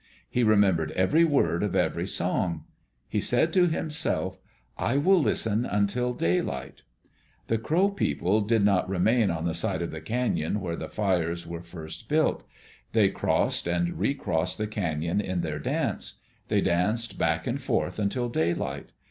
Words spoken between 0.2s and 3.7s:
He remembered every word of every song. He said to